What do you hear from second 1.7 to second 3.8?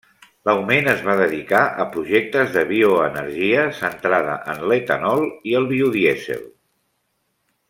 a projectes de bioenergia,